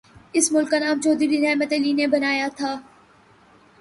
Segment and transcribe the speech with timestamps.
[0.33, 2.73] اس ملک کا نام چوہدری رحمت علی نے بنایا تھا۔